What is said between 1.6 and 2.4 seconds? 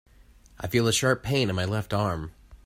left arm.